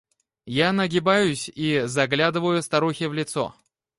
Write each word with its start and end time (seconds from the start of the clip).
Я 0.47 0.71
нагибаюсь 0.73 1.47
и 1.49 1.83
заглядываю 1.85 2.63
старухе 2.63 3.07
в 3.07 3.13
лицо. 3.13 3.53